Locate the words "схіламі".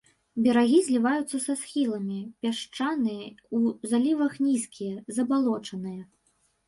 1.63-2.17